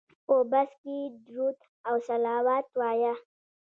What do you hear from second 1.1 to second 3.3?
درود او صلوات وایه.